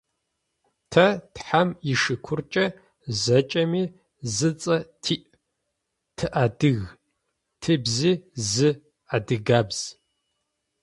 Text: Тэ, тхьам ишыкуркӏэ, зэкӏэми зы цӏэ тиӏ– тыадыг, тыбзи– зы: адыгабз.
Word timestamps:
Тэ, 0.91 1.05
тхьам 1.33 1.69
ишыкуркӏэ, 1.91 2.65
зэкӏэми 3.21 3.83
зы 4.35 4.49
цӏэ 4.61 4.77
тиӏ– 5.03 5.25
тыадыг, 6.17 6.79
тыбзи– 7.61 8.13
зы: 8.51 8.69
адыгабз. 9.15 9.79